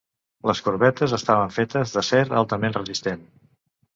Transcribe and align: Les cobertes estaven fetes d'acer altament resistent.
Les 0.49 0.61
cobertes 0.67 1.13
estaven 1.17 1.53
fetes 1.57 1.93
d'acer 1.97 2.23
altament 2.41 2.75
resistent. 2.79 3.21